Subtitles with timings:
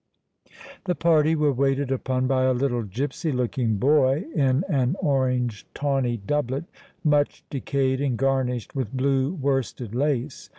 [0.85, 6.17] The party were waited upon by a little gipsy looking boy, in an orange tawny
[6.17, 6.63] doublet,
[7.03, 10.49] much decayed, and garnished with blue worsted lace.